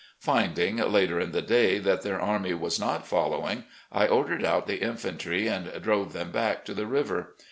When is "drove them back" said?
5.79-6.65